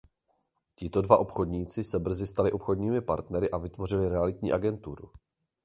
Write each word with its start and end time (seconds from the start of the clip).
Tito 0.75 1.01
dva 1.01 1.17
obchodníci 1.19 1.83
se 1.83 1.99
brzy 1.99 2.27
stali 2.27 2.51
obchodními 2.51 3.01
partnery 3.01 3.51
a 3.51 3.57
vytvořili 3.57 4.09
realitní 4.09 4.53
agenturu. 4.53 5.11